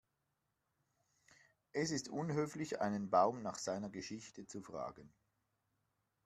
[1.73, 5.13] Es ist unhöflich, einen Baum nach seiner Geschichte zu fragen.